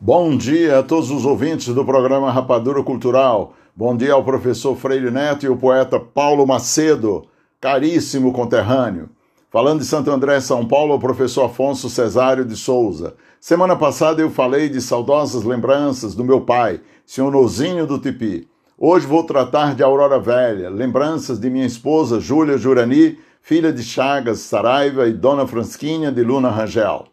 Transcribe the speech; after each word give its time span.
Bom 0.00 0.36
dia 0.36 0.78
a 0.78 0.82
todos 0.84 1.10
os 1.10 1.24
ouvintes 1.24 1.74
do 1.74 1.84
programa 1.84 2.30
Rapadura 2.30 2.84
Cultural. 2.84 3.54
Bom 3.74 3.96
dia 3.96 4.12
ao 4.12 4.22
professor 4.22 4.76
Freire 4.76 5.10
Neto 5.10 5.44
e 5.44 5.48
ao 5.48 5.56
poeta 5.56 5.98
Paulo 5.98 6.46
Macedo, 6.46 7.26
caríssimo 7.60 8.32
conterrâneo. 8.32 9.08
Falando 9.50 9.80
de 9.80 9.84
Santo 9.84 10.08
André, 10.12 10.38
São 10.38 10.64
Paulo, 10.64 10.94
o 10.94 11.00
professor 11.00 11.46
Afonso 11.46 11.90
Cesário 11.90 12.44
de 12.44 12.54
Souza. 12.54 13.16
Semana 13.40 13.74
passada 13.74 14.22
eu 14.22 14.30
falei 14.30 14.68
de 14.68 14.80
saudosas 14.80 15.42
lembranças 15.42 16.14
do 16.14 16.22
meu 16.22 16.42
pai, 16.42 16.80
senhor 17.04 17.32
Nozinho 17.32 17.84
do 17.84 17.98
Tipi. 17.98 18.46
Hoje 18.78 19.04
vou 19.04 19.24
tratar 19.24 19.74
de 19.74 19.82
Aurora 19.82 20.20
Velha, 20.20 20.70
lembranças 20.70 21.40
de 21.40 21.50
minha 21.50 21.66
esposa 21.66 22.20
Júlia 22.20 22.56
Jurani, 22.56 23.18
filha 23.42 23.72
de 23.72 23.82
Chagas 23.82 24.38
Saraiva 24.38 25.08
e 25.08 25.12
Dona 25.12 25.44
Fransquinha 25.44 26.12
de 26.12 26.22
Luna 26.22 26.50
Rangel. 26.50 27.06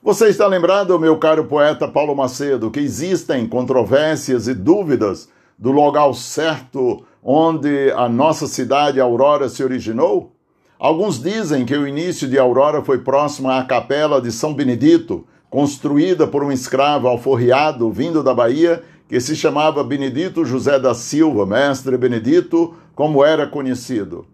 Você 0.00 0.28
está 0.28 0.46
lembrado, 0.46 0.96
meu 0.96 1.18
caro 1.18 1.46
poeta 1.46 1.88
Paulo 1.88 2.14
Macedo, 2.14 2.70
que 2.70 2.78
existem 2.78 3.48
controvérsias 3.48 4.46
e 4.46 4.54
dúvidas 4.54 5.28
do 5.58 5.72
local 5.72 6.14
certo 6.14 7.02
onde 7.20 7.90
a 7.90 8.08
nossa 8.08 8.46
cidade 8.46 9.00
Aurora 9.00 9.48
se 9.48 9.64
originou? 9.64 10.30
Alguns 10.78 11.20
dizem 11.20 11.66
que 11.66 11.76
o 11.76 11.86
início 11.86 12.28
de 12.28 12.38
Aurora 12.38 12.80
foi 12.80 12.98
próximo 12.98 13.50
à 13.50 13.64
capela 13.64 14.22
de 14.22 14.30
São 14.30 14.54
Benedito, 14.54 15.26
construída 15.50 16.28
por 16.28 16.44
um 16.44 16.52
escravo 16.52 17.08
alforriado 17.08 17.90
vindo 17.90 18.22
da 18.22 18.32
Bahia, 18.32 18.84
que 19.08 19.18
se 19.18 19.34
chamava 19.34 19.82
Benedito 19.82 20.44
José 20.44 20.78
da 20.78 20.94
Silva, 20.94 21.44
mestre 21.44 21.98
Benedito, 21.98 22.72
como 22.94 23.24
era 23.24 23.48
conhecido. 23.48 24.24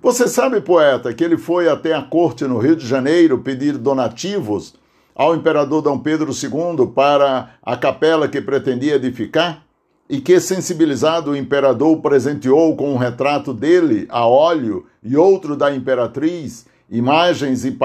Você 0.00 0.28
sabe, 0.28 0.60
poeta, 0.60 1.12
que 1.12 1.24
ele 1.24 1.36
foi 1.36 1.68
até 1.68 1.92
a 1.92 2.02
corte 2.02 2.44
no 2.44 2.58
Rio 2.58 2.76
de 2.76 2.86
Janeiro 2.86 3.38
pedir 3.38 3.76
donativos 3.76 4.74
ao 5.18 5.34
imperador 5.34 5.82
Dom 5.82 5.98
Pedro 5.98 6.30
II 6.30 6.86
para 6.94 7.50
a 7.60 7.76
capela 7.76 8.28
que 8.28 8.40
pretendia 8.40 8.94
edificar? 8.94 9.64
E 10.08 10.20
que, 10.20 10.38
sensibilizado, 10.38 11.32
o 11.32 11.36
imperador 11.36 12.00
presenteou 12.00 12.76
com 12.76 12.94
um 12.94 12.96
retrato 12.96 13.52
dele 13.52 14.06
a 14.08 14.24
óleo 14.24 14.86
e 15.02 15.16
outro 15.16 15.56
da 15.56 15.74
imperatriz, 15.74 16.66
imagens 16.88 17.64
e, 17.64 17.76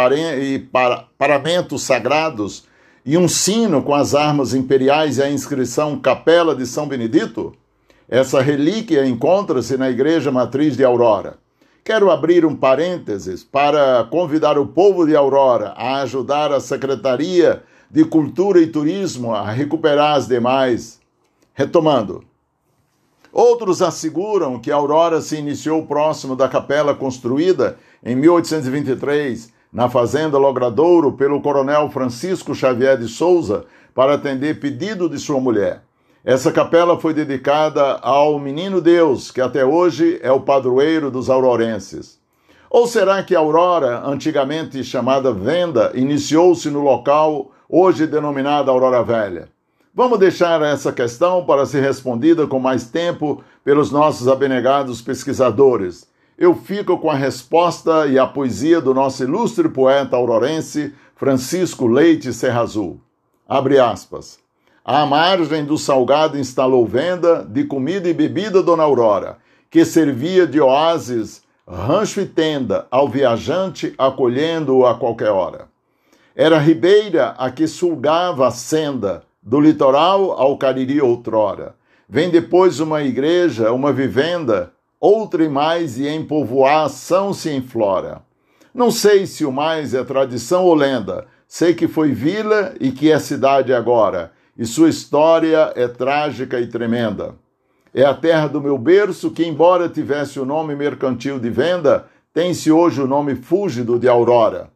e 0.41 0.59
para 0.59 1.05
paramentos 1.17 1.81
sagrados, 1.81 2.65
e 3.03 3.17
um 3.17 3.27
sino 3.27 3.81
com 3.81 3.95
as 3.95 4.13
armas 4.13 4.53
imperiais 4.53 5.17
e 5.17 5.23
a 5.23 5.29
inscrição 5.29 5.99
Capela 5.99 6.55
de 6.55 6.67
São 6.67 6.87
Benedito? 6.87 7.53
Essa 8.07 8.41
relíquia 8.41 9.05
encontra-se 9.07 9.75
na 9.75 9.89
igreja 9.89 10.31
matriz 10.31 10.77
de 10.77 10.85
Aurora. 10.85 11.42
Quero 11.83 12.09
abrir 12.09 12.45
um 12.45 12.55
parênteses 12.55 13.43
para 13.43 14.07
convidar 14.09 14.57
o 14.57 14.65
povo 14.65 15.05
de 15.05 15.17
Aurora 15.17 15.73
a 15.75 15.97
ajudar 16.01 16.49
a 16.53 16.61
Secretaria 16.61 17.61
de 17.91 18.05
Cultura 18.05 18.61
e 18.61 18.67
Turismo 18.67 19.35
a 19.35 19.51
recuperar 19.51 20.15
as 20.15 20.25
demais. 20.25 21.01
Retomando. 21.53 22.23
Outros 23.33 23.81
asseguram 23.81 24.59
que 24.59 24.71
Aurora 24.71 25.19
se 25.19 25.35
iniciou 25.35 25.85
próximo 25.85 26.37
da 26.37 26.47
capela 26.47 26.95
construída 26.95 27.77
em 28.01 28.15
1823 28.15 29.51
na 29.71 29.89
fazenda 29.89 30.37
Logradouro 30.37 31.11
pelo 31.11 31.41
coronel 31.41 31.89
Francisco 31.89 32.55
Xavier 32.55 32.97
de 32.97 33.09
Souza 33.09 33.65
para 33.93 34.13
atender 34.13 34.57
pedido 34.57 35.09
de 35.09 35.19
sua 35.19 35.41
mulher. 35.41 35.83
Essa 36.25 36.53
capela 36.53 36.97
foi 36.97 37.13
dedicada 37.13 37.95
ao 38.01 38.39
Menino 38.39 38.79
Deus, 38.79 39.29
que 39.29 39.41
até 39.41 39.65
hoje 39.65 40.21
é 40.23 40.31
o 40.31 40.39
padroeiro 40.39 41.11
dos 41.11 41.29
aurorenses. 41.29 42.17
Ou 42.69 42.87
será 42.87 43.21
que 43.21 43.35
Aurora, 43.35 44.01
antigamente 44.05 44.85
chamada 44.85 45.33
Venda, 45.33 45.91
iniciou-se 45.93 46.69
no 46.69 46.79
local 46.79 47.51
hoje 47.67 48.07
denominada 48.07 48.71
Aurora 48.71 49.03
Velha? 49.03 49.49
Vamos 49.93 50.17
deixar 50.17 50.61
essa 50.61 50.93
questão 50.93 51.45
para 51.45 51.65
ser 51.65 51.81
respondida 51.81 52.47
com 52.47 52.57
mais 52.57 52.89
tempo 52.89 53.43
pelos 53.61 53.91
nossos 53.91 54.29
abnegados 54.29 55.01
pesquisadores. 55.01 56.07
Eu 56.37 56.55
fico 56.55 56.97
com 56.99 57.11
a 57.11 57.15
resposta 57.15 58.07
e 58.07 58.17
a 58.17 58.25
poesia 58.25 58.79
do 58.79 58.93
nosso 58.93 59.23
ilustre 59.23 59.67
poeta 59.67 60.15
aurorense 60.15 60.95
Francisco 61.17 61.85
Leite 61.85 62.31
Serra 62.31 62.61
Azul. 62.61 63.01
Abre 63.45 63.77
aspas. 63.77 64.42
À 64.85 65.05
margem 65.05 65.63
do 65.63 65.77
salgado 65.77 66.37
instalou 66.37 66.85
venda 66.85 67.45
de 67.49 67.63
comida 67.63 68.09
e 68.09 68.13
bebida 68.13 68.61
Dona 68.61 68.83
Aurora, 68.83 69.37
que 69.71 69.85
servia 69.85 70.45
de 70.45 70.59
oásis, 70.59 71.41
rancho 71.65 72.19
e 72.19 72.25
tenda 72.25 72.85
ao 72.91 73.07
viajante, 73.07 73.93
acolhendo-o 73.97 74.85
a 74.85 74.95
qualquer 74.95 75.29
hora. 75.29 75.69
Era 76.35 76.57
ribeira 76.57 77.29
a 77.37 77.49
que 77.49 77.65
sulgava 77.65 78.45
a 78.45 78.51
senda, 78.51 79.23
do 79.41 79.61
litoral 79.61 80.31
ao 80.33 80.57
Cariri 80.57 81.01
outrora. 81.01 81.75
Vem 82.09 82.29
depois 82.29 82.81
uma 82.81 83.03
igreja, 83.03 83.71
uma 83.71 83.93
vivenda, 83.93 84.73
outra 84.99 85.45
e 85.45 85.49
mais, 85.49 85.97
e 85.97 86.09
em 86.09 86.25
povoação 86.25 87.33
se 87.33 87.49
enflora. 87.49 88.21
Não 88.73 88.91
sei 88.91 89.25
se 89.27 89.45
o 89.45 89.51
mais 89.51 89.93
é 89.93 90.03
tradição 90.03 90.65
ou 90.65 90.73
lenda, 90.73 91.25
sei 91.47 91.73
que 91.73 91.87
foi 91.87 92.11
vila 92.11 92.73
e 92.81 92.91
que 92.91 93.09
é 93.09 93.19
cidade 93.19 93.73
agora, 93.73 94.31
e 94.57 94.65
sua 94.65 94.89
história 94.89 95.71
é 95.75 95.87
trágica 95.87 96.59
e 96.59 96.67
tremenda. 96.67 97.35
É 97.93 98.03
a 98.03 98.13
terra 98.13 98.47
do 98.47 98.61
meu 98.61 98.77
berço 98.77 99.31
que, 99.31 99.45
embora 99.45 99.89
tivesse 99.89 100.39
o 100.39 100.45
nome 100.45 100.75
mercantil 100.75 101.39
de 101.39 101.49
venda, 101.49 102.07
tem-se 102.33 102.71
hoje 102.71 103.01
o 103.01 103.07
nome 103.07 103.35
fúlgido 103.35 103.99
de 103.99 104.07
Aurora. 104.07 104.69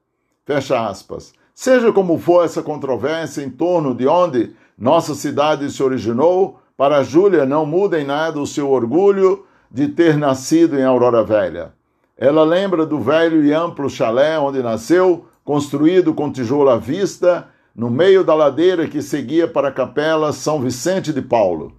Fecha 0.45 0.87
aspas. 0.87 1.33
Seja 1.53 1.91
como 1.91 2.19
for 2.19 2.45
essa 2.45 2.61
controvérsia 2.61 3.41
em 3.43 3.49
torno 3.49 3.95
de 3.95 4.07
onde 4.07 4.51
nossa 4.77 5.15
cidade 5.15 5.71
se 5.71 5.81
originou, 5.81 6.59
para 6.77 7.01
Júlia 7.01 7.45
não 7.45 7.65
muda 7.65 7.99
em 7.99 8.05
nada 8.05 8.39
o 8.39 8.45
seu 8.45 8.69
orgulho 8.69 9.45
de 9.69 9.87
ter 9.87 10.15
nascido 10.15 10.77
em 10.77 10.83
Aurora 10.83 11.23
Velha. 11.23 11.73
Ela 12.15 12.43
lembra 12.43 12.85
do 12.85 12.99
velho 12.99 13.43
e 13.43 13.51
amplo 13.51 13.89
chalé 13.89 14.37
onde 14.39 14.61
nasceu, 14.61 15.25
construído 15.43 16.13
com 16.13 16.31
tijolo 16.31 16.69
à 16.69 16.77
vista 16.77 17.47
no 17.77 17.91
meio 17.91 18.23
da 18.23 18.33
ladeira 18.33 18.87
que 18.87 19.03
seguia 19.03 19.47
para 19.47 19.67
a 19.67 19.71
capela 19.71 20.33
São 20.33 20.59
Vicente 20.59 21.13
de 21.13 21.21
Paulo. 21.21 21.73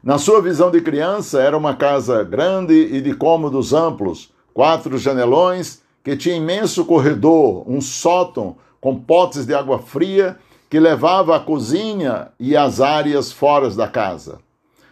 Na 0.00 0.16
sua 0.16 0.40
visão 0.40 0.70
de 0.70 0.80
criança, 0.80 1.42
era 1.42 1.58
uma 1.58 1.74
casa 1.74 2.22
grande 2.22 2.74
e 2.74 3.00
de 3.00 3.12
cômodos 3.12 3.72
amplos, 3.72 4.32
quatro 4.54 4.96
janelões, 4.96 5.82
que 6.04 6.16
tinha 6.16 6.36
imenso 6.36 6.84
corredor, 6.84 7.68
um 7.68 7.80
sótão 7.80 8.56
com 8.80 8.96
potes 8.96 9.44
de 9.44 9.52
água 9.52 9.80
fria 9.80 10.38
que 10.70 10.78
levava 10.78 11.36
à 11.36 11.40
cozinha 11.40 12.28
e 12.38 12.56
às 12.56 12.80
áreas 12.80 13.32
fora 13.32 13.68
da 13.70 13.88
casa. 13.88 14.38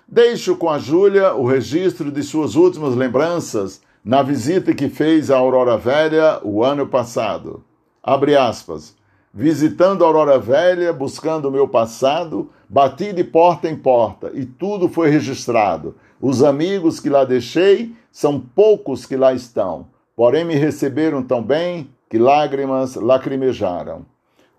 Deixo 0.07 0.57
com 0.57 0.69
a 0.69 0.79
Júlia 0.79 1.33
o 1.33 1.47
registro 1.47 2.11
de 2.11 2.25
suas 2.25 2.57
últimas 2.57 2.97
lembranças 2.97 3.81
na 4.05 4.21
visita 4.21 4.75
que 4.75 4.89
fez 4.89 5.31
à 5.31 5.37
Aurora 5.37 5.79
Velha 5.79 6.41
o 6.43 6.65
ano 6.65 6.89
passado. 6.89 7.63
Abre 8.03 8.37
aspas. 8.37 9.00
Visitando 9.33 10.03
a 10.03 10.09
Aurora 10.09 10.39
Velha, 10.39 10.93
buscando 10.93 11.49
o 11.49 11.53
meu 11.53 11.69
passado, 11.69 12.51
bati 12.69 13.13
de 13.13 13.23
porta 13.23 13.69
em 13.69 13.77
porta 13.77 14.33
e 14.35 14.45
tudo 14.45 14.89
foi 14.89 15.09
registrado. 15.09 15.95
Os 16.21 16.43
amigos 16.43 16.99
que 16.99 17.09
lá 17.09 17.25
deixei 17.25 17.95
são 18.11 18.41
poucos 18.41 19.07
que 19.07 19.17
lá 19.17 19.33
estão, 19.33 19.87
porém 20.17 20.45
me 20.45 20.57
receberam 20.57 21.23
tão 21.23 21.43
bem 21.43 21.89
que 22.09 22.19
lágrimas 22.19 22.97
lacrimejaram. 22.97 24.05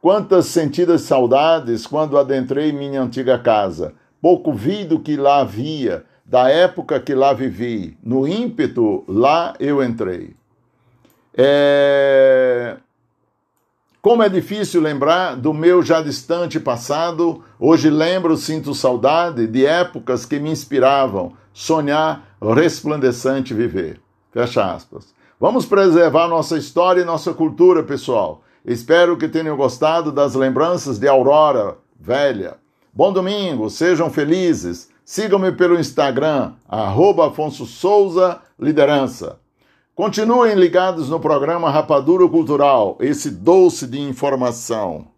Quantas 0.02 0.46
sentidas 0.48 1.02
saudades 1.02 1.86
quando 1.86 2.18
adentrei 2.18 2.72
minha 2.72 3.02
antiga 3.02 3.38
casa. 3.38 3.94
Pouco 4.22 4.54
vi 4.54 4.84
do 4.86 5.00
que 5.00 5.16
lá 5.16 5.42
havia, 5.42 6.06
da 6.26 6.50
época 6.50 7.00
que 7.00 7.14
lá 7.14 7.34
vivi. 7.34 7.98
No 8.04 8.28
ímpeto, 8.28 9.04
lá 9.08 9.54
eu 9.60 9.84
entrei. 9.84 10.34
É... 11.36 12.78
Como 14.02 14.24
é 14.24 14.30
difícil 14.30 14.82
lembrar 14.82 15.36
do 15.36 15.54
meu 15.54 15.84
já 15.84 16.02
distante 16.02 16.60
passado, 16.60 17.44
hoje 17.60 17.88
lembro, 17.88 18.36
sinto 18.36 18.74
saudade 18.74 19.46
de 19.46 19.64
épocas 19.64 20.26
que 20.26 20.40
me 20.40 20.50
inspiravam, 20.50 21.34
sonhar, 21.54 22.26
resplandecente 22.42 23.54
viver. 23.54 24.02
Fecha 24.32 24.74
aspas. 24.74 25.14
Vamos 25.40 25.68
preservar 25.68 26.28
nossa 26.28 26.58
história 26.58 27.02
e 27.02 27.06
nossa 27.06 27.32
cultura, 27.32 27.84
pessoal. 27.84 28.42
Espero 28.66 29.18
que 29.18 29.28
tenham 29.28 29.56
gostado 29.56 30.12
das 30.12 30.34
lembranças 30.34 30.98
de 30.98 31.08
Aurora 31.08 31.78
Velha. 32.00 32.58
Bom 32.92 33.14
domingo, 33.14 33.70
sejam 33.70 34.10
felizes. 34.10 34.90
Sigam-me 35.06 35.52
pelo 35.52 35.80
Instagram, 35.80 36.54
arroba 36.68 37.28
Afonso 37.28 37.68
Souza 37.68 38.42
Liderança. 38.60 39.41
Continuem 40.02 40.56
ligados 40.56 41.10
no 41.10 41.20
programa 41.20 41.70
Rapadura 41.70 42.28
Cultural, 42.28 42.98
esse 43.02 43.30
doce 43.30 43.86
de 43.86 44.00
informação. 44.00 45.11